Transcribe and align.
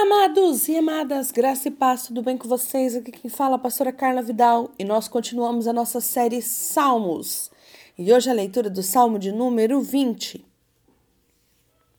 Amados 0.00 0.68
e 0.68 0.76
amadas, 0.76 1.32
graça 1.32 1.66
e 1.66 1.72
paz, 1.72 2.06
tudo 2.06 2.22
bem 2.22 2.38
com 2.38 2.48
vocês? 2.48 2.94
Aqui 2.94 3.10
quem 3.10 3.28
fala 3.28 3.54
é 3.54 3.56
a 3.56 3.58
pastora 3.58 3.92
Carla 3.92 4.22
Vidal 4.22 4.70
e 4.78 4.84
nós 4.84 5.08
continuamos 5.08 5.66
a 5.66 5.72
nossa 5.72 6.00
série 6.00 6.40
Salmos. 6.40 7.50
E 7.98 8.12
hoje 8.12 8.30
a 8.30 8.32
leitura 8.32 8.70
do 8.70 8.80
Salmo 8.80 9.18
de 9.18 9.32
número 9.32 9.80
20. 9.80 10.46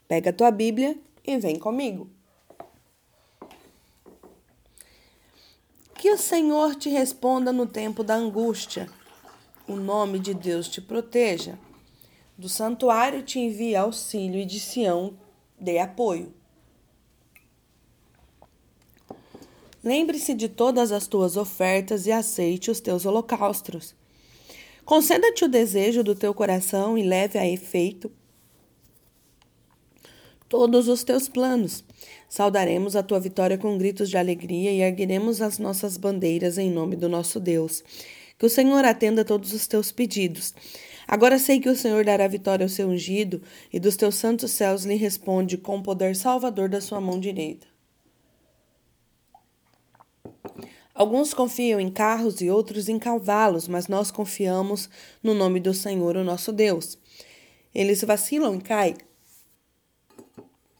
Pega 0.08 0.30
a 0.30 0.34
tua 0.34 0.50
Bíblia 0.50 0.98
e 1.28 1.38
vem 1.38 1.60
comigo. 1.60 2.10
Que 5.96 6.10
o 6.10 6.18
Senhor 6.18 6.76
te 6.76 6.88
responda 6.88 7.52
no 7.52 7.68
tempo 7.68 8.02
da 8.02 8.16
angústia. 8.16 8.90
O 9.68 9.76
nome 9.76 10.20
de 10.20 10.34
Deus 10.34 10.70
te 10.70 10.80
proteja. 10.80 11.60
Do 12.38 12.48
santuário 12.48 13.24
te 13.24 13.40
envie 13.40 13.76
auxílio 13.76 14.40
e 14.40 14.46
de 14.46 14.58
Sião 14.58 15.20
dê 15.60 15.80
apoio. 15.80 16.39
Lembre-se 19.84 20.34
de 20.34 20.50
todas 20.50 20.92
as 20.92 21.08
tuas 21.08 21.38
ofertas 21.38 22.06
e 22.06 22.12
aceite 22.12 22.70
os 22.70 22.80
teus 22.80 23.06
holocaustos. 23.06 23.96
Conceda-te 24.84 25.46
o 25.46 25.48
desejo 25.48 26.04
do 26.04 26.16
teu 26.16 26.34
coração 26.34 26.98
e 26.98 27.04
leve 27.04 27.38
a 27.38 27.48
efeito 27.48 28.12
todos 30.50 30.88
os 30.88 31.04
teus 31.04 31.30
planos. 31.30 31.84
Saudaremos 32.28 32.96
a 32.96 33.04
tua 33.04 33.20
vitória 33.20 33.58
com 33.58 33.78
gritos 33.78 34.10
de 34.10 34.18
alegria 34.18 34.72
e 34.72 34.82
ergueremos 34.82 35.42
as 35.42 35.60
nossas 35.60 35.96
bandeiras 35.96 36.58
em 36.58 36.72
nome 36.72 36.96
do 36.96 37.08
nosso 37.08 37.40
Deus. 37.40 37.84
Que 38.38 38.46
o 38.46 38.50
Senhor 38.50 38.84
atenda 38.84 39.24
todos 39.24 39.54
os 39.54 39.68
teus 39.68 39.92
pedidos. 39.92 40.54
Agora 41.08 41.40
sei 41.40 41.60
que 41.60 41.70
o 41.70 41.76
Senhor 41.76 42.04
dará 42.04 42.28
vitória 42.28 42.66
ao 42.66 42.70
seu 42.70 42.88
ungido 42.88 43.42
e 43.72 43.80
dos 43.80 43.96
teus 43.96 44.16
santos 44.16 44.52
céus 44.52 44.84
lhe 44.84 44.96
responde 44.96 45.58
com 45.58 45.78
o 45.78 45.84
poder 45.84 46.16
salvador 46.16 46.68
da 46.68 46.82
sua 46.82 47.00
mão 47.00 47.20
direita. 47.20 47.68
Alguns 51.00 51.34
confiam 51.34 51.80
em 51.80 51.90
carros 51.90 52.42
e 52.42 52.50
outros 52.50 52.90
em 52.90 53.00
cavalos, 53.00 53.70
mas 53.70 53.88
nós 53.88 54.12
confiamos 54.12 54.90
no 55.24 55.34
nome 55.34 55.58
do 55.62 55.74
Senhor, 55.74 56.18
o 56.18 56.26
nosso 56.26 56.52
Deus. 56.52 56.98
Eles 57.74 58.04
vacilam 58.04 58.54
e 58.56 58.60
caem, 58.60 58.98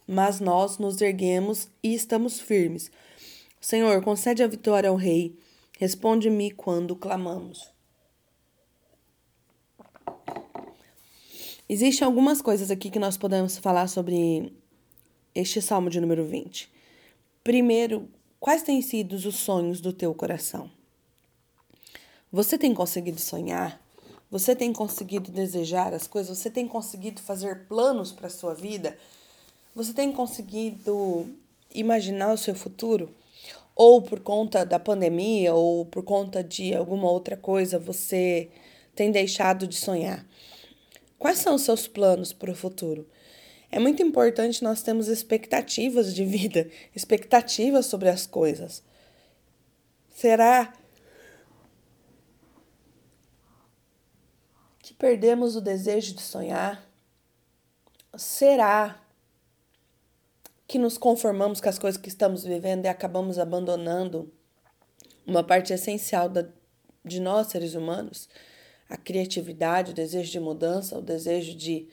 mas 0.06 0.38
nós 0.38 0.76
nos 0.76 1.00
erguemos 1.00 1.70
e 1.82 1.94
estamos 1.94 2.38
firmes. 2.38 2.92
Senhor, 3.58 4.02
concede 4.02 4.42
a 4.42 4.46
vitória 4.46 4.90
ao 4.90 4.96
Rei. 4.96 5.38
Responde-me 5.78 6.50
quando 6.50 6.94
clamamos. 6.94 7.72
Existem 11.66 12.04
algumas 12.04 12.42
coisas 12.42 12.70
aqui 12.70 12.90
que 12.90 12.98
nós 12.98 13.16
podemos 13.16 13.56
falar 13.56 13.88
sobre 13.88 14.52
este 15.34 15.62
salmo 15.62 15.88
de 15.88 15.98
número 15.98 16.26
20. 16.26 16.70
Primeiro, 17.42 18.06
Quais 18.40 18.62
têm 18.62 18.80
sido 18.80 19.12
os 19.12 19.36
sonhos 19.36 19.82
do 19.82 19.92
teu 19.92 20.14
coração? 20.14 20.70
Você 22.32 22.56
tem 22.56 22.72
conseguido 22.72 23.20
sonhar? 23.20 23.78
Você 24.30 24.56
tem 24.56 24.72
conseguido 24.72 25.30
desejar 25.30 25.92
as 25.92 26.06
coisas? 26.06 26.38
Você 26.38 26.48
tem 26.48 26.66
conseguido 26.66 27.20
fazer 27.20 27.66
planos 27.66 28.12
para 28.12 28.28
a 28.28 28.30
sua 28.30 28.54
vida? 28.54 28.96
Você 29.74 29.92
tem 29.92 30.10
conseguido 30.10 31.28
imaginar 31.74 32.32
o 32.32 32.38
seu 32.38 32.54
futuro? 32.54 33.14
Ou 33.76 34.00
por 34.00 34.20
conta 34.20 34.64
da 34.64 34.78
pandemia 34.78 35.52
ou 35.52 35.84
por 35.84 36.02
conta 36.02 36.42
de 36.42 36.74
alguma 36.74 37.10
outra 37.10 37.36
coisa 37.36 37.78
você 37.78 38.48
tem 38.94 39.10
deixado 39.10 39.66
de 39.66 39.76
sonhar? 39.76 40.26
Quais 41.18 41.36
são 41.36 41.56
os 41.56 41.62
seus 41.62 41.86
planos 41.86 42.32
para 42.32 42.50
o 42.50 42.56
futuro? 42.56 43.06
É 43.70 43.78
muito 43.78 44.02
importante 44.02 44.64
nós 44.64 44.82
termos 44.82 45.06
expectativas 45.06 46.12
de 46.14 46.24
vida, 46.24 46.68
expectativas 46.94 47.86
sobre 47.86 48.08
as 48.08 48.26
coisas. 48.26 48.82
Será 50.10 50.72
que 54.80 54.92
perdemos 54.92 55.54
o 55.54 55.60
desejo 55.60 56.14
de 56.14 56.20
sonhar? 56.20 56.84
Será 58.16 59.00
que 60.66 60.78
nos 60.78 60.98
conformamos 60.98 61.60
com 61.60 61.68
as 61.68 61.78
coisas 61.78 62.00
que 62.00 62.08
estamos 62.08 62.42
vivendo 62.42 62.84
e 62.84 62.88
acabamos 62.88 63.38
abandonando 63.38 64.32
uma 65.24 65.44
parte 65.44 65.72
essencial 65.72 66.28
da, 66.28 66.44
de 67.04 67.20
nós, 67.20 67.46
seres 67.46 67.74
humanos? 67.74 68.28
A 68.88 68.96
criatividade, 68.96 69.92
o 69.92 69.94
desejo 69.94 70.32
de 70.32 70.40
mudança, 70.40 70.98
o 70.98 71.02
desejo 71.02 71.56
de 71.56 71.88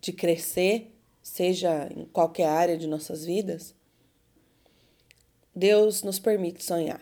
de 0.00 0.12
crescer, 0.12 0.92
seja 1.22 1.88
em 1.94 2.04
qualquer 2.06 2.46
área 2.46 2.76
de 2.76 2.86
nossas 2.86 3.24
vidas, 3.24 3.74
Deus 5.54 6.02
nos 6.02 6.18
permite 6.18 6.64
sonhar. 6.64 7.00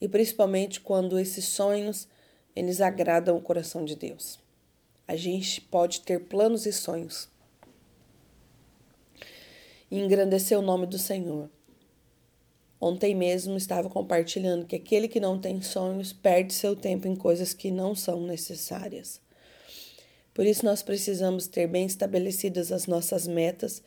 E 0.00 0.08
principalmente 0.08 0.80
quando 0.80 1.18
esses 1.18 1.46
sonhos 1.46 2.06
eles 2.54 2.80
agradam 2.80 3.36
o 3.36 3.40
coração 3.40 3.84
de 3.84 3.94
Deus. 3.94 4.38
A 5.06 5.14
gente 5.14 5.60
pode 5.60 6.00
ter 6.00 6.20
planos 6.24 6.66
e 6.66 6.72
sonhos 6.72 7.28
e 9.90 9.98
engrandecer 9.98 10.58
o 10.58 10.62
nome 10.62 10.86
do 10.86 10.98
Senhor. 10.98 11.50
Ontem 12.80 13.14
mesmo 13.14 13.56
estava 13.56 13.88
compartilhando 13.88 14.66
que 14.66 14.76
aquele 14.76 15.08
que 15.08 15.20
não 15.20 15.38
tem 15.38 15.62
sonhos 15.62 16.12
perde 16.12 16.52
seu 16.52 16.76
tempo 16.76 17.06
em 17.08 17.16
coisas 17.16 17.54
que 17.54 17.70
não 17.70 17.94
são 17.94 18.20
necessárias. 18.20 19.20
Por 20.36 20.44
isso, 20.44 20.66
nós 20.66 20.82
precisamos 20.82 21.46
ter 21.46 21.66
bem 21.66 21.86
estabelecidas 21.86 22.70
as 22.70 22.86
nossas 22.86 23.26
metas 23.26 23.82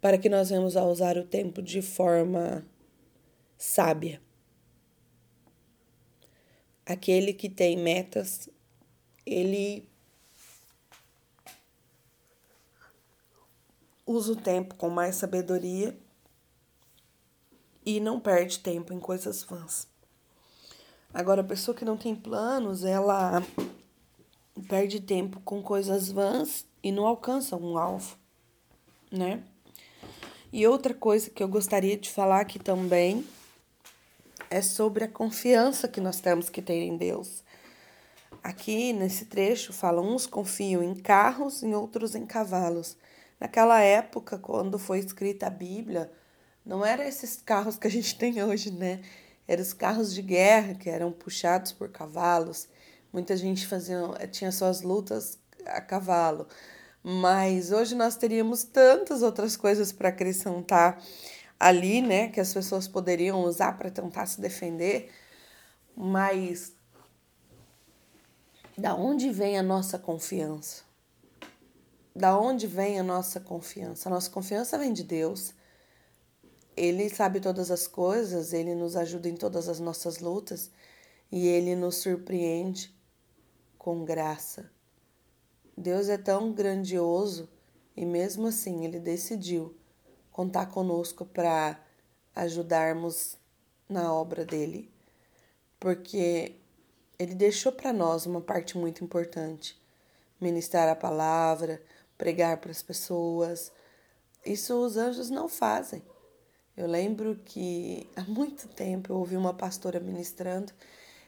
para 0.00 0.16
que 0.16 0.26
nós 0.26 0.48
venhamos 0.48 0.74
a 0.74 0.82
usar 0.86 1.18
o 1.18 1.22
tempo 1.22 1.60
de 1.60 1.82
forma 1.82 2.64
sábia. 3.58 4.18
Aquele 6.86 7.34
que 7.34 7.50
tem 7.50 7.76
metas, 7.76 8.48
ele 9.26 9.86
usa 14.06 14.32
o 14.32 14.36
tempo 14.36 14.74
com 14.76 14.88
mais 14.88 15.16
sabedoria 15.16 15.94
e 17.84 18.00
não 18.00 18.18
perde 18.18 18.60
tempo 18.60 18.94
em 18.94 18.98
coisas 18.98 19.42
vãs. 19.42 19.86
Agora, 21.12 21.42
a 21.42 21.44
pessoa 21.44 21.76
que 21.76 21.84
não 21.84 21.98
tem 21.98 22.16
planos, 22.16 22.82
ela 22.82 23.42
perde 24.68 25.00
tempo 25.00 25.40
com 25.40 25.62
coisas 25.62 26.10
vãs 26.10 26.66
e 26.82 26.92
não 26.92 27.06
alcança 27.06 27.56
um 27.56 27.78
alvo, 27.78 28.16
né? 29.10 29.42
E 30.52 30.66
outra 30.66 30.92
coisa 30.92 31.30
que 31.30 31.42
eu 31.42 31.48
gostaria 31.48 31.96
de 31.96 32.10
falar 32.10 32.40
aqui 32.40 32.58
também 32.58 33.24
é 34.50 34.60
sobre 34.60 35.04
a 35.04 35.08
confiança 35.08 35.88
que 35.88 36.00
nós 36.00 36.20
temos 36.20 36.50
que 36.50 36.60
ter 36.60 36.82
em 36.82 36.96
Deus. 36.96 37.42
Aqui 38.42 38.92
nesse 38.92 39.24
trecho 39.24 39.72
fala: 39.72 40.02
uns 40.02 40.26
confiam 40.26 40.82
em 40.82 40.94
carros 40.94 41.62
e 41.62 41.68
outros 41.68 42.14
em 42.14 42.26
cavalos. 42.26 42.96
Naquela 43.40 43.80
época, 43.80 44.38
quando 44.38 44.78
foi 44.78 44.98
escrita 44.98 45.46
a 45.46 45.50
Bíblia, 45.50 46.12
não 46.64 46.84
eram 46.84 47.04
esses 47.04 47.36
carros 47.36 47.78
que 47.78 47.86
a 47.86 47.90
gente 47.90 48.16
tem 48.18 48.42
hoje, 48.42 48.70
né? 48.70 49.00
Eram 49.48 49.62
os 49.62 49.72
carros 49.72 50.12
de 50.12 50.22
guerra 50.22 50.74
que 50.74 50.90
eram 50.90 51.10
puxados 51.10 51.72
por 51.72 51.88
cavalos. 51.88 52.68
Muita 53.12 53.36
gente 53.36 53.66
fazia, 53.66 53.98
tinha 54.30 54.50
suas 54.50 54.80
lutas 54.80 55.38
a 55.66 55.80
cavalo. 55.80 56.46
Mas 57.02 57.72
hoje 57.72 57.94
nós 57.94 58.16
teríamos 58.16 58.64
tantas 58.64 59.22
outras 59.22 59.56
coisas 59.56 59.92
para 59.92 60.08
acrescentar 60.08 61.02
ali, 61.58 62.00
né, 62.00 62.28
que 62.28 62.40
as 62.40 62.54
pessoas 62.54 62.88
poderiam 62.88 63.42
usar 63.44 63.76
para 63.76 63.90
tentar 63.90 64.26
se 64.26 64.40
defender. 64.40 65.12
Mas 65.94 66.72
da 68.78 68.94
onde 68.94 69.30
vem 69.30 69.58
a 69.58 69.62
nossa 69.62 69.98
confiança? 69.98 70.82
Da 72.14 72.38
onde 72.38 72.66
vem 72.66 72.98
a 72.98 73.02
nossa 73.02 73.40
confiança? 73.40 74.08
A 74.08 74.12
nossa 74.12 74.30
confiança 74.30 74.78
vem 74.78 74.92
de 74.92 75.02
Deus. 75.02 75.54
Ele 76.74 77.10
sabe 77.10 77.40
todas 77.40 77.70
as 77.70 77.86
coisas, 77.86 78.52
ele 78.54 78.74
nos 78.74 78.96
ajuda 78.96 79.28
em 79.28 79.36
todas 79.36 79.68
as 79.68 79.78
nossas 79.78 80.18
lutas 80.18 80.70
e 81.30 81.46
ele 81.46 81.76
nos 81.76 81.96
surpreende 81.96 83.01
com 83.82 84.04
graça. 84.04 84.70
Deus 85.76 86.08
é 86.08 86.16
tão 86.16 86.52
grandioso 86.52 87.48
e 87.96 88.06
mesmo 88.06 88.46
assim 88.46 88.84
ele 88.84 89.00
decidiu 89.00 89.76
contar 90.30 90.66
conosco 90.66 91.26
para 91.26 91.80
ajudarmos 92.32 93.36
na 93.88 94.14
obra 94.14 94.44
dele, 94.44 94.88
porque 95.80 96.54
ele 97.18 97.34
deixou 97.34 97.72
para 97.72 97.92
nós 97.92 98.24
uma 98.24 98.40
parte 98.40 98.78
muito 98.78 99.02
importante: 99.02 99.76
ministrar 100.40 100.88
a 100.88 100.94
palavra, 100.94 101.82
pregar 102.16 102.58
para 102.58 102.70
as 102.70 102.84
pessoas. 102.84 103.72
Isso 104.46 104.74
os 104.74 104.96
anjos 104.96 105.28
não 105.28 105.48
fazem. 105.48 106.04
Eu 106.76 106.86
lembro 106.86 107.34
que 107.44 108.08
há 108.14 108.22
muito 108.22 108.68
tempo 108.68 109.12
eu 109.12 109.16
ouvi 109.16 109.36
uma 109.36 109.52
pastora 109.52 109.98
ministrando 109.98 110.72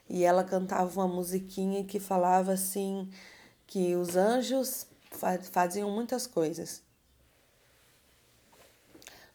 e 0.09 0.25
ela 0.25 0.45
cantava 0.45 1.01
uma 1.01 1.09
musiquinha 1.09 1.85
que 1.85 1.99
falava 1.99 2.53
assim 2.53 3.11
que 3.67 3.95
os 3.95 4.17
anjos 4.17 4.87
faziam 5.51 5.91
muitas 5.91 6.27
coisas. 6.27 6.83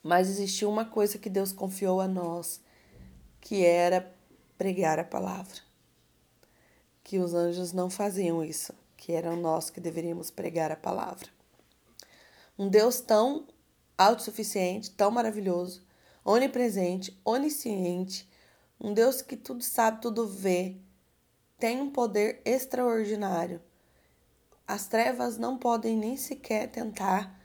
Mas 0.01 0.29
existia 0.29 0.69
uma 0.69 0.85
coisa 0.85 1.17
que 1.17 1.29
Deus 1.29 1.51
confiou 1.51 1.99
a 1.99 2.07
nós, 2.07 2.61
que 3.41 3.65
era 3.65 4.13
pregar 4.57 4.99
a 4.99 5.03
palavra. 5.03 5.57
Que 7.03 7.17
os 7.17 7.33
anjos 7.33 7.73
não 7.73 7.89
faziam 7.89 8.43
isso, 8.43 8.73
que 8.95 9.11
eram 9.11 9.35
nós 9.35 9.69
que 9.69 9.81
deveríamos 9.81 10.29
pregar 10.29 10.71
a 10.71 10.75
palavra. 10.75 11.27
Um 12.57 12.69
Deus 12.69 13.01
tão 13.01 13.47
autossuficiente, 13.97 14.91
tão 14.91 15.11
maravilhoso, 15.11 15.81
onipresente, 16.23 17.19
onisciente, 17.25 18.28
um 18.79 18.93
Deus 18.93 19.21
que 19.21 19.35
tudo 19.35 19.63
sabe, 19.63 20.01
tudo 20.01 20.27
vê, 20.27 20.77
tem 21.57 21.81
um 21.81 21.89
poder 21.89 22.41
extraordinário. 22.45 23.61
As 24.67 24.87
trevas 24.87 25.37
não 25.37 25.57
podem 25.57 25.97
nem 25.97 26.15
sequer 26.15 26.69
tentar 26.69 27.39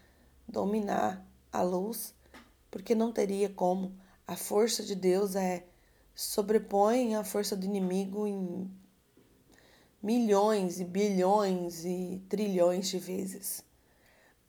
dominar 0.46 1.26
a 1.52 1.62
luz, 1.62 2.14
porque 2.70 2.94
não 2.94 3.10
teria 3.10 3.48
como. 3.48 3.98
A 4.26 4.36
força 4.36 4.82
de 4.82 4.94
Deus 4.94 5.34
é 5.34 5.64
sobrepõe 6.14 7.16
a 7.16 7.25
força 7.25 7.56
do 7.56 7.66
inimigo 7.66 8.26
em 8.26 8.70
milhões 10.02 10.80
e 10.80 10.84
bilhões 10.84 11.84
e 11.84 12.22
trilhões 12.28 12.88
de 12.88 12.98
vezes. 12.98 13.64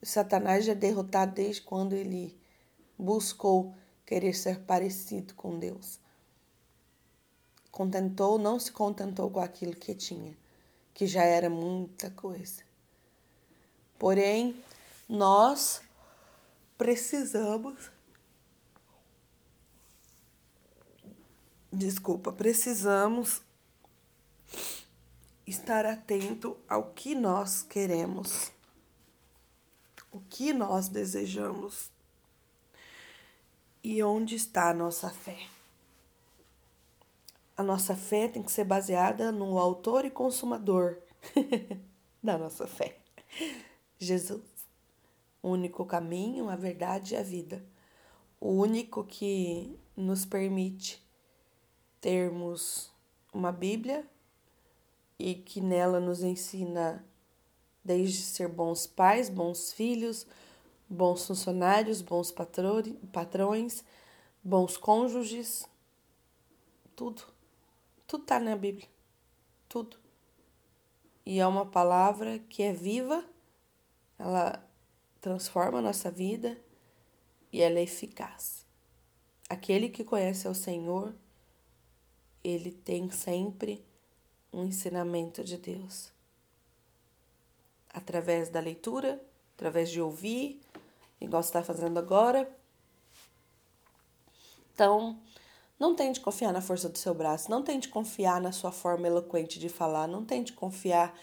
Satanás 0.02 0.64
já 0.64 0.72
é 0.72 0.74
derrotado 0.74 1.32
desde 1.32 1.62
quando 1.62 1.92
ele 1.94 2.38
buscou 2.96 3.74
querer 4.04 4.34
ser 4.34 4.60
parecido 4.60 5.34
com 5.34 5.58
Deus. 5.58 5.98
Contentou, 7.76 8.38
não 8.38 8.58
se 8.58 8.72
contentou 8.72 9.30
com 9.30 9.38
aquilo 9.38 9.76
que 9.76 9.94
tinha, 9.94 10.34
que 10.94 11.06
já 11.06 11.22
era 11.24 11.50
muita 11.50 12.10
coisa. 12.10 12.62
Porém, 13.98 14.56
nós 15.06 15.82
precisamos. 16.78 17.90
Desculpa, 21.70 22.32
precisamos 22.32 23.42
estar 25.46 25.84
atento 25.84 26.56
ao 26.66 26.92
que 26.94 27.14
nós 27.14 27.62
queremos, 27.62 28.50
o 30.10 30.18
que 30.30 30.54
nós 30.54 30.88
desejamos 30.88 31.90
e 33.84 34.02
onde 34.02 34.34
está 34.34 34.70
a 34.70 34.74
nossa 34.74 35.10
fé. 35.10 35.55
A 37.56 37.62
nossa 37.62 37.96
fé 37.96 38.28
tem 38.28 38.42
que 38.42 38.52
ser 38.52 38.64
baseada 38.64 39.32
no 39.32 39.58
autor 39.58 40.04
e 40.04 40.10
consumador 40.10 40.98
da 42.22 42.36
nossa 42.36 42.66
fé. 42.66 42.98
Jesus. 43.98 44.42
O 45.42 45.50
único 45.50 45.86
caminho, 45.86 46.50
a 46.50 46.56
verdade 46.56 47.14
e 47.14 47.16
a 47.16 47.22
vida. 47.22 47.64
O 48.38 48.50
único 48.50 49.04
que 49.04 49.78
nos 49.96 50.26
permite 50.26 51.02
termos 52.00 52.90
uma 53.32 53.50
Bíblia 53.50 54.06
e 55.18 55.34
que 55.34 55.60
nela 55.60 55.98
nos 55.98 56.22
ensina 56.22 57.04
desde 57.82 58.20
ser 58.20 58.48
bons 58.48 58.86
pais, 58.86 59.30
bons 59.30 59.72
filhos, 59.72 60.26
bons 60.88 61.26
funcionários, 61.26 62.02
bons 62.02 62.32
patrões, 62.32 63.84
bons 64.42 64.76
cônjuges, 64.76 65.66
tudo. 66.94 67.35
Tudo 68.06 68.22
está 68.22 68.38
na 68.38 68.56
Bíblia. 68.56 68.88
Tudo. 69.68 69.98
E 71.24 71.40
é 71.40 71.46
uma 71.46 71.66
palavra 71.66 72.38
que 72.38 72.62
é 72.62 72.72
viva, 72.72 73.24
ela 74.18 74.64
transforma 75.20 75.78
a 75.78 75.82
nossa 75.82 76.10
vida 76.10 76.56
e 77.52 77.60
ela 77.60 77.80
é 77.80 77.82
eficaz. 77.82 78.64
Aquele 79.48 79.88
que 79.88 80.04
conhece 80.04 80.46
o 80.46 80.54
Senhor, 80.54 81.14
ele 82.44 82.70
tem 82.70 83.10
sempre 83.10 83.84
um 84.52 84.64
ensinamento 84.64 85.42
de 85.42 85.56
Deus. 85.56 86.12
Através 87.92 88.48
da 88.48 88.60
leitura, 88.60 89.20
através 89.56 89.90
de 89.90 90.00
ouvir, 90.00 90.60
igual 91.20 91.42
você 91.42 91.48
está 91.48 91.64
fazendo 91.64 91.98
agora. 91.98 92.48
Então, 94.72 95.18
não 95.78 95.94
tente 95.94 96.20
confiar 96.20 96.52
na 96.52 96.60
força 96.60 96.88
do 96.88 96.96
seu 96.96 97.14
braço, 97.14 97.50
não 97.50 97.62
tente 97.62 97.88
confiar 97.88 98.40
na 98.40 98.52
sua 98.52 98.72
forma 98.72 99.06
eloquente 99.06 99.58
de 99.58 99.68
falar, 99.68 100.06
não 100.06 100.24
tente 100.24 100.52
confiar 100.52 101.18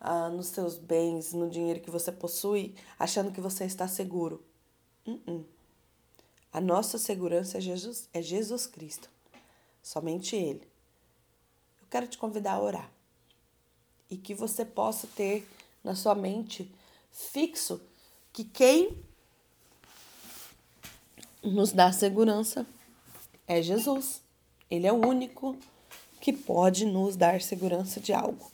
ah, 0.00 0.28
nos 0.30 0.48
seus 0.48 0.78
bens, 0.78 1.32
no 1.32 1.48
dinheiro 1.48 1.80
que 1.80 1.90
você 1.90 2.10
possui, 2.10 2.74
achando 2.98 3.30
que 3.30 3.40
você 3.40 3.64
está 3.64 3.86
seguro. 3.86 4.42
Uh 5.06 5.20
-uh. 5.26 5.44
A 6.52 6.60
nossa 6.60 6.98
segurança 6.98 7.58
é 7.58 7.60
Jesus, 7.60 8.08
é 8.12 8.20
Jesus 8.20 8.66
Cristo, 8.66 9.08
somente 9.82 10.36
Ele. 10.36 10.68
Eu 11.80 11.86
quero 11.90 12.06
te 12.06 12.18
convidar 12.18 12.54
a 12.54 12.60
orar 12.60 12.90
e 14.10 14.16
que 14.16 14.34
você 14.34 14.64
possa 14.64 15.06
ter 15.06 15.48
na 15.82 15.94
sua 15.94 16.14
mente 16.14 16.70
fixo 17.10 17.80
que 18.32 18.44
quem 18.44 18.96
nos 21.42 21.72
dá 21.72 21.90
segurança 21.92 22.66
é 23.46 23.60
Jesus. 23.62 24.22
Ele 24.70 24.86
é 24.86 24.92
o 24.92 25.06
único 25.06 25.56
que 26.20 26.32
pode 26.32 26.84
nos 26.84 27.16
dar 27.16 27.40
segurança 27.40 28.00
de 28.00 28.12
algo. 28.12 28.50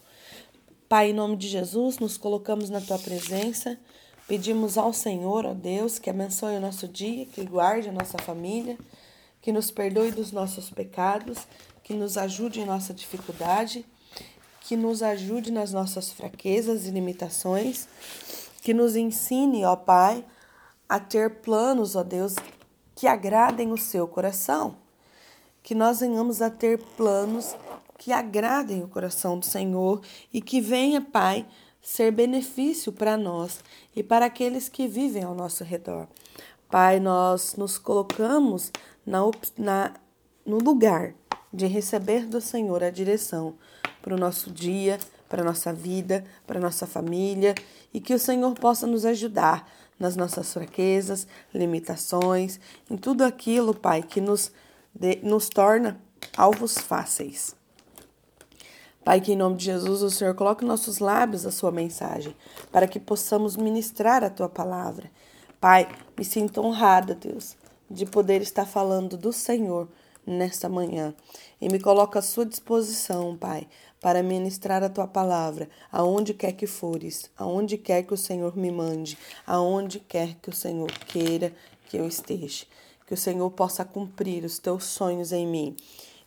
Pai, 0.89 1.11
em 1.11 1.13
nome 1.13 1.37
de 1.37 1.49
Jesus, 1.49 1.99
nos 1.99 2.17
colocamos 2.17 2.71
na 2.71 2.81
tua 2.81 2.99
presença. 2.99 3.79
Pedimos 4.27 4.79
ao 4.79 4.93
Senhor, 4.93 5.45
ó 5.45 5.55
Deus, 5.55 5.99
que 5.99 6.09
abençoe 6.09 6.57
o 6.57 6.61
nosso 6.61 6.89
dia, 6.89 7.27
que 7.27 7.45
guarde 7.45 7.89
a 7.89 7.93
nossa 7.93 8.19
família, 8.19 8.79
que 9.41 9.53
nos 9.53 9.71
perdoe 9.71 10.11
dos 10.11 10.33
nossos 10.33 10.71
pecados, 10.71 11.47
que 11.85 11.95
nos 11.95 12.17
ajude 12.17 12.61
em 12.61 12.65
nossa 12.65 12.93
dificuldade, 12.93 13.85
que 14.63 14.77
nos 14.77 15.03
ajude 15.03 15.51
nas 15.51 15.73
nossas 15.73 16.11
fraquezas 16.11 16.87
e 16.87 16.91
limitações, 16.91 17.87
que 18.63 18.75
nos 18.75 18.97
ensine, 18.97 19.65
ó 19.65 19.77
Pai, 19.77 20.25
a 20.89 20.99
ter 20.99 21.41
planos, 21.41 21.97
ó 21.97 22.03
Deus, 22.03 22.35
que 22.99 23.07
agradem 23.07 23.71
o 23.71 23.79
seu 23.79 24.09
coração. 24.09 24.75
Que 25.63 25.73
nós 25.73 26.01
venhamos 26.01 26.43
a 26.43 26.51
ter 26.51 26.83
planos 26.97 27.55
que 27.97 28.11
agradem 28.13 28.83
o 28.83 28.89
coração 28.89 29.39
do 29.39 29.47
Senhor 29.47 30.01
e 30.33 30.41
que 30.41 30.61
venha, 30.61 31.01
Pai, 31.01 31.47
ser 31.81 32.11
benefício 32.11 32.93
para 32.93 33.17
nós 33.17 33.61
e 33.95 34.03
para 34.03 34.27
aqueles 34.27 34.69
que 34.69 34.89
vivem 34.89 35.23
ao 35.23 35.33
nosso 35.33 35.63
redor. 35.63 36.09
Pai, 36.69 36.99
nós 36.99 37.55
nos 37.55 37.79
colocamos 37.79 38.73
na, 39.07 39.21
na, 39.57 39.95
no 40.45 40.59
lugar 40.59 41.15
de 41.53 41.67
receber 41.67 42.27
do 42.27 42.41
Senhor 42.41 42.83
a 42.83 42.91
direção 42.91 43.55
para 44.03 44.13
o 44.13 44.19
nosso 44.19 44.51
dia, 44.51 44.99
para 45.29 45.43
a 45.43 45.45
nossa 45.45 45.73
vida, 45.73 46.25
para 46.45 46.59
a 46.59 46.63
nossa 46.63 46.85
família 46.85 47.55
e 47.95 48.01
que 48.01 48.13
o 48.13 48.19
Senhor 48.19 48.55
possa 48.55 48.89
nos 48.89 49.05
ajudar 49.05 49.71
nas 49.99 50.17
nossas 50.17 50.53
fraquezas, 50.53 51.27
limitações, 51.53 52.61
em 52.91 52.97
tudo 52.97 53.25
aquilo, 53.25 53.75
Pai, 53.75 54.03
que 54.03 54.21
nos, 54.21 54.53
de, 54.95 55.19
nos 55.23 55.49
torna 55.49 56.01
alvos 56.37 56.79
fáceis. 56.79 57.57
Pai, 59.05 59.21
que 59.21 59.33
em 59.33 59.37
nome 59.37 59.57
de 59.57 59.65
Jesus 59.65 60.03
o 60.03 60.11
Senhor 60.11 60.35
coloque 60.35 60.65
em 60.65 60.69
nossos 60.69 60.99
lábios 60.99 61.47
a 61.47 61.51
sua 61.51 61.73
mensagem, 61.73 62.37
para 62.71 62.87
que 62.87 63.01
possamos 63.01 63.57
ministrar 63.57 64.23
a 64.23 64.31
tua 64.31 64.49
palavra. 64.49 65.11
Pai, 65.61 65.89
me 66.17 66.25
sinto 66.25 66.61
honrada, 66.61 67.15
Deus, 67.15 67.57
de 67.91 68.05
poder 68.05 68.43
estar 68.43 68.67
falando 68.67 69.17
do 69.17 69.33
Senhor 69.33 69.89
nesta 70.27 70.69
manhã. 70.69 71.15
E 71.61 71.69
me 71.69 71.81
coloca 71.81 72.19
à 72.19 72.23
sua 72.23 72.45
disposição, 72.45 73.37
Pai, 73.37 73.67
para 74.01 74.23
ministrar 74.23 74.83
a 74.83 74.89
tua 74.89 75.07
palavra, 75.07 75.69
aonde 75.91 76.33
quer 76.35 76.53
que 76.53 76.67
fores, 76.67 77.31
aonde 77.37 77.77
quer 77.77 78.03
que 78.05 78.15
o 78.15 78.19
Senhor 78.19 78.57
me 78.57 78.71
mande, 78.71 79.19
aonde 79.47 79.99
quer 80.01 80.35
que 80.41 80.51
o 80.51 80.55
Senhor 80.55 80.91
queira 81.07 81.53
que 81.89 81.97
eu 81.97 82.07
esteja. 82.07 82.65
Que 83.07 83.15
o 83.15 83.17
Senhor 83.17 83.51
possa 83.51 83.85
cumprir 83.85 84.45
os 84.45 84.59
teus 84.59 84.85
sonhos 84.85 85.33
em 85.33 85.47
mim 85.47 85.75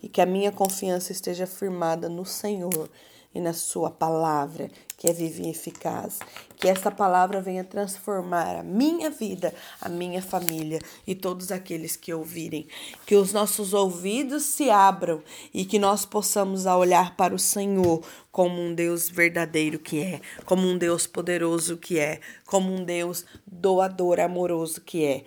e 0.02 0.10
que 0.10 0.20
a 0.20 0.26
minha 0.26 0.52
confiança 0.52 1.12
esteja 1.12 1.46
firmada 1.46 2.10
no 2.10 2.26
Senhor 2.26 2.90
e 3.34 3.40
na 3.40 3.54
Sua 3.54 3.90
palavra, 3.90 4.70
que 4.98 5.08
é 5.08 5.14
viva 5.14 5.42
e 5.42 5.50
eficaz. 5.50 6.20
Que 6.58 6.68
essa 6.68 6.92
palavra 6.92 7.42
venha 7.42 7.64
transformar 7.64 8.58
a 8.58 8.64
minha 8.64 9.10
vida, 9.10 9.54
a 9.80 9.90
minha 9.90 10.22
família 10.22 10.80
e 11.08 11.16
todos 11.16 11.52
aqueles 11.52 11.96
que 11.96 12.14
ouvirem. 12.14 12.68
Que 13.06 13.16
os 13.16 13.34
nossos 13.34 13.74
ouvidos 13.74 14.44
se 14.44 14.70
abram 14.70 15.24
e 15.54 15.66
que 15.66 15.80
nós 15.80 16.06
possamos 16.06 16.66
olhar 16.66 17.16
para 17.16 17.34
o 17.34 17.40
Senhor 17.40 18.04
como 18.32 18.62
um 18.62 18.76
Deus 18.76 19.10
verdadeiro 19.10 19.80
que 19.80 20.00
é, 20.02 20.22
como 20.46 20.68
um 20.68 20.78
Deus 20.78 21.08
poderoso 21.08 21.78
que 21.78 22.00
é, 22.00 22.20
como 22.46 22.72
um 22.74 22.84
Deus 22.84 23.26
doador, 23.46 24.20
amoroso 24.20 24.82
que 24.82 25.04
é. 25.04 25.24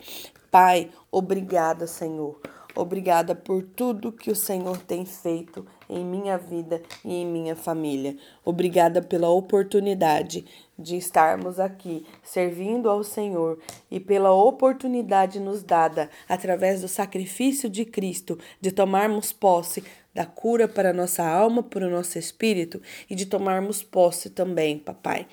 Pai, 0.49 0.89
obrigada, 1.11 1.85
Senhor. 1.85 2.39
Obrigada 2.75 3.33
por 3.33 3.63
tudo 3.63 4.11
que 4.11 4.29
o 4.29 4.35
Senhor 4.35 4.77
tem 4.77 5.05
feito 5.05 5.65
em 5.89 6.03
minha 6.03 6.37
vida 6.37 6.81
e 7.05 7.13
em 7.13 7.25
minha 7.25 7.55
família. 7.55 8.17
Obrigada 8.43 9.01
pela 9.01 9.29
oportunidade 9.29 10.45
de 10.77 10.97
estarmos 10.97 11.57
aqui 11.57 12.05
servindo 12.21 12.89
ao 12.89 13.01
Senhor 13.01 13.59
e 13.89 13.97
pela 13.97 14.33
oportunidade 14.33 15.39
nos 15.39 15.63
dada 15.63 16.09
através 16.27 16.81
do 16.81 16.89
sacrifício 16.89 17.69
de 17.69 17.85
Cristo 17.85 18.37
de 18.59 18.73
tomarmos 18.73 19.31
posse 19.31 19.81
da 20.13 20.25
cura 20.25 20.67
para 20.67 20.91
nossa 20.91 21.25
alma, 21.25 21.63
para 21.63 21.87
o 21.87 21.89
nosso 21.89 22.19
espírito 22.19 22.81
e 23.09 23.15
de 23.15 23.25
tomarmos 23.25 23.81
posse 23.83 24.29
também, 24.29 24.77
papai, 24.77 25.27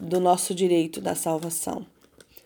do 0.00 0.20
nosso 0.20 0.54
direito 0.54 1.00
da 1.00 1.16
salvação. 1.16 1.84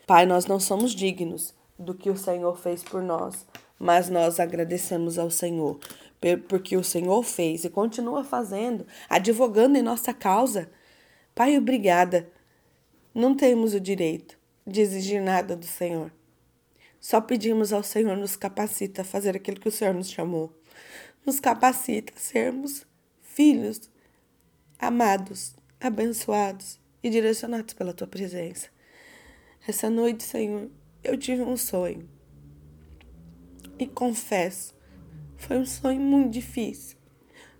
Pai, 0.07 0.25
nós 0.25 0.47
não 0.47 0.59
somos 0.59 0.95
dignos 0.95 1.55
do 1.79 1.95
que 1.95 2.09
o 2.09 2.17
Senhor 2.17 2.57
fez 2.59 2.83
por 2.83 3.03
nós 3.03 3.47
mas 3.81 4.11
nós 4.11 4.39
agradecemos 4.39 5.19
ao 5.19 5.31
Senhor 5.31 5.81
porque 6.49 6.77
o 6.77 6.85
Senhor 6.85 7.23
fez 7.23 7.65
e 7.65 7.71
continua 7.71 8.23
fazendo, 8.23 8.87
advogando 9.09 9.79
em 9.79 9.83
nossa 9.83 10.13
causa. 10.13 10.71
Pai, 11.35 11.57
obrigada. 11.57 12.31
Não 13.15 13.35
temos 13.35 13.73
o 13.73 13.81
direito 13.81 14.39
de 14.67 14.83
exigir 14.83 15.23
nada 15.23 15.57
do 15.57 15.65
Senhor. 15.65 16.13
Só 17.01 17.23
pedimos 17.23 17.73
ao 17.73 17.83
Senhor 17.83 18.15
nos 18.19 18.37
capacita 18.37 19.01
a 19.01 19.05
fazer 19.05 19.35
aquilo 19.35 19.59
que 19.59 19.69
o 19.69 19.73
Senhor 19.73 19.95
nos 19.95 20.11
chamou. 20.11 20.53
Nos 21.25 21.41
capacita 21.41 22.13
a 22.15 22.21
sermos 22.21 22.87
filhos 23.23 23.91
amados, 24.79 25.55
abençoados 25.81 26.79
e 27.03 27.09
direcionados 27.09 27.73
pela 27.73 27.95
tua 27.95 28.07
presença. 28.07 28.69
Essa 29.67 29.89
noite, 29.89 30.23
Senhor, 30.23 30.69
eu 31.03 31.17
tive 31.17 31.41
um 31.41 31.57
sonho 31.57 32.07
e 33.85 33.87
confesso, 33.87 34.75
foi 35.37 35.59
um 35.59 35.65
sonho 35.65 36.01
muito 36.01 36.33
difícil. 36.33 36.99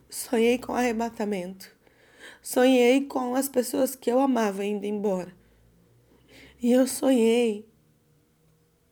Sonhei 0.09 0.59
com 0.59 0.75
arrebatamento. 0.75 1.71
Sonhei 2.43 3.07
com 3.07 3.35
as 3.35 3.49
pessoas 3.49 3.95
que 3.95 4.11
eu 4.11 4.21
amava 4.21 4.65
indo 4.65 4.85
embora. 4.85 5.35
E 6.63 6.73
eu 6.73 6.87
sonhei 6.87 7.67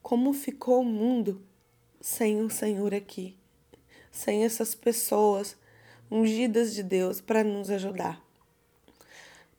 como 0.00 0.32
ficou 0.32 0.80
o 0.80 0.84
mundo 0.84 1.46
sem 2.00 2.40
o 2.40 2.48
Senhor 2.48 2.94
aqui, 2.94 3.36
sem 4.10 4.44
essas 4.44 4.74
pessoas 4.74 5.56
ungidas 6.10 6.74
de 6.74 6.82
Deus 6.82 7.20
para 7.20 7.44
nos 7.44 7.68
ajudar. 7.68 8.24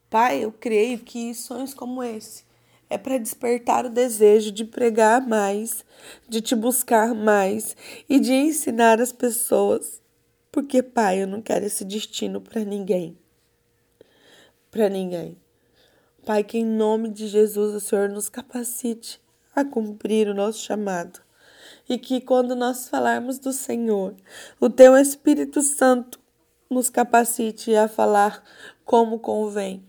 Pai, 0.09 0.43
eu 0.43 0.51
creio 0.51 0.97
que 0.99 1.35
sonhos 1.35 1.75
como 1.75 2.01
esse 2.01 2.48
é 2.89 2.97
para 2.97 3.19
despertar 3.19 3.85
o 3.85 3.89
desejo 3.89 4.51
de 4.51 4.65
pregar 4.65 5.25
mais, 5.25 5.85
de 6.27 6.41
te 6.41 6.55
buscar 6.55 7.13
mais 7.13 7.75
e 8.09 8.19
de 8.19 8.33
ensinar 8.33 8.99
as 8.99 9.11
pessoas. 9.11 10.01
Porque, 10.51 10.81
Pai, 10.81 11.21
eu 11.21 11.27
não 11.27 11.41
quero 11.41 11.65
esse 11.65 11.85
destino 11.85 12.41
para 12.41 12.65
ninguém. 12.65 13.15
Para 14.71 14.89
ninguém. 14.89 15.37
Pai, 16.25 16.43
que 16.43 16.57
em 16.57 16.65
nome 16.65 17.09
de 17.09 17.27
Jesus 17.27 17.75
o 17.75 17.79
Senhor 17.79 18.09
nos 18.09 18.27
capacite 18.27 19.21
a 19.55 19.63
cumprir 19.63 20.27
o 20.27 20.33
nosso 20.33 20.59
chamado. 20.59 21.21
E 21.87 21.97
que 21.97 22.21
quando 22.21 22.55
nós 22.55 22.89
falarmos 22.89 23.39
do 23.39 23.51
Senhor, 23.51 24.15
o 24.59 24.69
teu 24.69 24.95
Espírito 24.97 25.61
Santo 25.61 26.19
nos 26.69 26.89
capacite 26.89 27.75
a 27.75 27.87
falar 27.87 28.43
como 28.85 29.19
convém. 29.19 29.83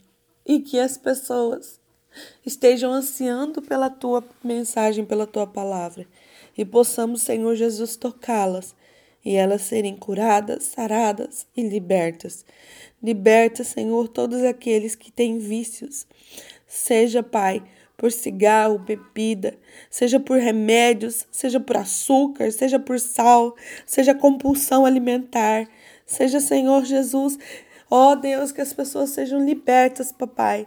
E 0.47 0.61
que 0.61 0.78
as 0.78 0.97
pessoas 0.97 1.80
estejam 2.45 2.93
ansiando 2.93 3.62
pela 3.62 3.90
tua 3.90 4.25
mensagem, 4.43 5.05
pela 5.05 5.26
tua 5.26 5.47
palavra, 5.47 6.07
e 6.57 6.64
possamos, 6.64 7.23
Senhor 7.23 7.55
Jesus, 7.55 7.97
tocá-las 7.97 8.75
e 9.25 9.35
elas 9.35 9.62
serem 9.62 9.97
curadas, 9.97 10.64
saradas 10.64 11.47
e 11.57 11.62
libertas. 11.62 12.45
Liberta, 13.02 13.64
Senhor, 13.64 14.09
todos 14.09 14.43
aqueles 14.43 14.95
que 14.95 15.11
têm 15.11 15.38
vícios, 15.38 16.07
seja, 16.67 17.23
Pai, 17.23 17.62
por 17.97 18.11
cigarro, 18.11 18.79
bebida, 18.79 19.59
seja 19.90 20.19
por 20.19 20.38
remédios, 20.38 21.26
seja 21.31 21.61
por 21.61 21.76
açúcar, 21.76 22.50
seja 22.50 22.79
por 22.79 22.99
sal, 22.99 23.55
seja 23.85 24.14
compulsão 24.14 24.87
alimentar, 24.87 25.69
seja, 26.07 26.40
Senhor 26.40 26.85
Jesus, 26.85 27.38
ó 27.90 28.14
Deus, 28.14 28.52
que 28.52 28.61
as 28.61 28.73
pessoas 28.73 29.11
sejam 29.11 29.45
libertas, 29.45 30.12
papai 30.12 30.67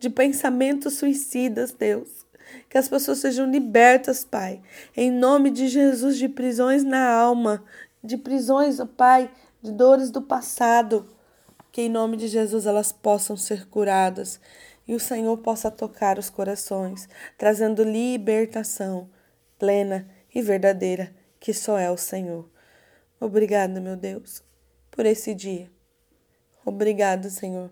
de 0.00 0.08
pensamentos 0.08 0.94
suicidas, 0.94 1.72
Deus. 1.72 2.26
Que 2.68 2.78
as 2.78 2.88
pessoas 2.88 3.18
sejam 3.18 3.48
libertas, 3.48 4.24
Pai. 4.24 4.60
Em 4.96 5.10
nome 5.10 5.50
de 5.50 5.68
Jesus, 5.68 6.16
de 6.16 6.28
prisões 6.28 6.82
na 6.82 7.12
alma, 7.12 7.62
de 8.02 8.16
prisões, 8.16 8.80
ó 8.80 8.86
Pai, 8.86 9.30
de 9.62 9.70
dores 9.70 10.10
do 10.10 10.22
passado. 10.22 11.06
Que 11.70 11.82
em 11.82 11.88
nome 11.88 12.16
de 12.16 12.26
Jesus 12.26 12.66
elas 12.66 12.90
possam 12.90 13.36
ser 13.36 13.68
curadas 13.68 14.40
e 14.88 14.94
o 14.94 14.98
Senhor 14.98 15.36
possa 15.38 15.70
tocar 15.70 16.18
os 16.18 16.30
corações, 16.30 17.08
trazendo 17.38 17.84
libertação 17.84 19.08
plena 19.56 20.08
e 20.34 20.40
verdadeira, 20.40 21.14
que 21.38 21.52
só 21.52 21.78
é 21.78 21.90
o 21.90 21.96
Senhor. 21.96 22.48
Obrigada, 23.20 23.78
meu 23.80 23.94
Deus, 23.94 24.42
por 24.90 25.04
esse 25.04 25.34
dia. 25.34 25.70
Obrigado, 26.64 27.28
Senhor 27.28 27.70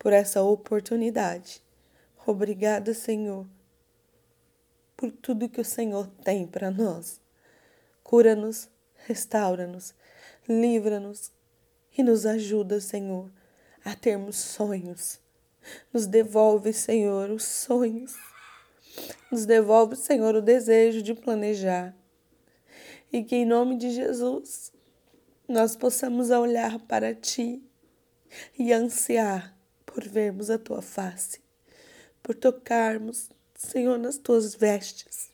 por 0.00 0.14
essa 0.14 0.42
oportunidade. 0.42 1.62
Obrigada, 2.26 2.94
Senhor, 2.94 3.46
por 4.96 5.12
tudo 5.12 5.48
que 5.48 5.60
o 5.60 5.64
Senhor 5.64 6.08
tem 6.24 6.46
para 6.46 6.70
nós. 6.70 7.20
Cura-nos, 8.02 8.70
restaura-nos, 9.06 9.94
livra-nos 10.48 11.30
e 11.96 12.02
nos 12.02 12.24
ajuda, 12.24 12.80
Senhor, 12.80 13.30
a 13.84 13.94
termos 13.94 14.36
sonhos. 14.36 15.20
Nos 15.92 16.06
devolve, 16.06 16.72
Senhor, 16.72 17.28
os 17.28 17.44
sonhos. 17.44 18.16
Nos 19.30 19.44
devolve, 19.44 19.96
Senhor, 19.96 20.34
o 20.34 20.40
desejo 20.40 21.02
de 21.02 21.12
planejar. 21.12 21.94
E 23.12 23.22
que 23.22 23.36
em 23.36 23.44
nome 23.44 23.76
de 23.76 23.90
Jesus 23.90 24.72
nós 25.46 25.76
possamos 25.76 26.30
olhar 26.30 26.78
para 26.80 27.14
Ti 27.14 27.62
e 28.58 28.72
ansiar 28.72 29.59
por 29.92 30.06
vermos 30.06 30.50
a 30.50 30.58
tua 30.58 30.80
face, 30.80 31.40
por 32.22 32.34
tocarmos, 32.34 33.28
Senhor, 33.54 33.98
nas 33.98 34.16
tuas 34.16 34.54
vestes 34.54 35.30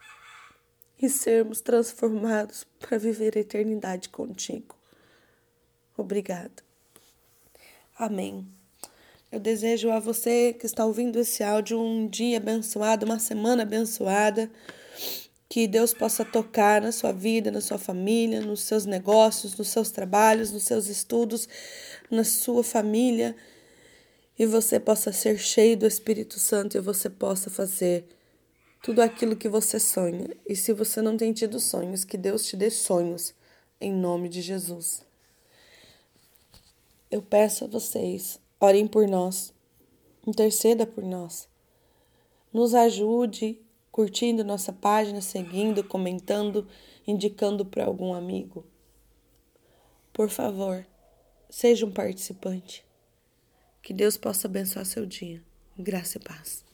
e 1.00 1.08
sermos 1.08 1.60
transformados 1.60 2.66
para 2.80 2.98
viver 2.98 3.36
a 3.36 3.40
eternidade 3.40 4.08
contigo. 4.08 4.74
Obrigado. 5.96 6.62
Amém. 7.98 8.46
Eu 9.30 9.40
desejo 9.40 9.90
a 9.90 9.98
você 9.98 10.54
que 10.54 10.64
está 10.64 10.84
ouvindo 10.86 11.18
esse 11.18 11.42
áudio 11.42 11.80
um 11.80 12.08
dia 12.08 12.38
abençoado, 12.38 13.04
uma 13.04 13.18
semana 13.18 13.62
abençoada. 13.62 14.50
Que 15.48 15.68
Deus 15.68 15.94
possa 15.94 16.24
tocar 16.24 16.82
na 16.82 16.90
sua 16.90 17.12
vida, 17.12 17.50
na 17.50 17.60
sua 17.60 17.78
família, 17.78 18.40
nos 18.40 18.62
seus 18.62 18.84
negócios, 18.84 19.56
nos 19.56 19.68
seus 19.68 19.90
trabalhos, 19.90 20.50
nos 20.50 20.64
seus 20.64 20.88
estudos, 20.88 21.48
na 22.10 22.24
sua 22.24 22.64
família 22.64 23.36
e 24.38 24.44
você 24.46 24.78
possa 24.78 25.12
ser 25.12 25.38
cheio 25.38 25.76
do 25.76 25.86
Espírito 25.86 26.38
Santo 26.38 26.76
e 26.76 26.80
você 26.80 27.08
possa 27.08 27.48
fazer 27.48 28.06
tudo 28.82 29.00
aquilo 29.00 29.36
que 29.36 29.48
você 29.48 29.80
sonha. 29.80 30.28
E 30.46 30.54
se 30.54 30.72
você 30.72 31.00
não 31.02 31.16
tem 31.16 31.32
tido 31.32 31.58
sonhos, 31.58 32.04
que 32.04 32.16
Deus 32.16 32.46
te 32.46 32.56
dê 32.56 32.70
sonhos, 32.70 33.34
em 33.80 33.92
nome 33.92 34.28
de 34.28 34.40
Jesus. 34.40 35.04
Eu 37.10 37.22
peço 37.22 37.64
a 37.64 37.66
vocês, 37.66 38.38
orem 38.60 38.86
por 38.86 39.08
nós, 39.08 39.52
interceda 40.26 40.86
por 40.86 41.04
nós, 41.04 41.48
nos 42.52 42.74
ajude 42.74 43.60
curtindo 43.90 44.44
nossa 44.44 44.72
página, 44.72 45.20
seguindo, 45.22 45.82
comentando, 45.82 46.68
indicando 47.06 47.64
para 47.64 47.86
algum 47.86 48.12
amigo. 48.12 48.66
Por 50.12 50.28
favor, 50.28 50.86
seja 51.48 51.86
um 51.86 51.90
participante. 51.90 52.85
Que 53.86 53.94
Deus 53.94 54.16
possa 54.16 54.48
abençoar 54.48 54.84
seu 54.84 55.06
dia. 55.06 55.40
Graça 55.78 56.18
e 56.18 56.20
paz. 56.20 56.65